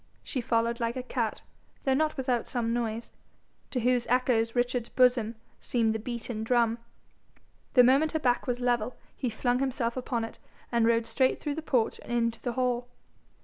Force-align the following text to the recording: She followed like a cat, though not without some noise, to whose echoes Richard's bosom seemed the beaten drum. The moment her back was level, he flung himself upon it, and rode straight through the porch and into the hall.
She 0.23 0.41
followed 0.41 0.79
like 0.79 0.95
a 0.95 1.03
cat, 1.03 1.43
though 1.83 1.93
not 1.93 2.17
without 2.17 2.47
some 2.47 2.73
noise, 2.73 3.11
to 3.69 3.81
whose 3.81 4.07
echoes 4.07 4.55
Richard's 4.55 4.89
bosom 4.89 5.35
seemed 5.59 5.93
the 5.93 5.99
beaten 5.99 6.43
drum. 6.43 6.79
The 7.75 7.83
moment 7.83 8.13
her 8.13 8.19
back 8.19 8.47
was 8.47 8.59
level, 8.59 8.95
he 9.15 9.29
flung 9.29 9.59
himself 9.59 9.95
upon 9.95 10.23
it, 10.23 10.39
and 10.71 10.87
rode 10.87 11.05
straight 11.05 11.39
through 11.39 11.53
the 11.53 11.61
porch 11.61 11.99
and 12.03 12.11
into 12.11 12.41
the 12.41 12.53
hall. 12.53 12.87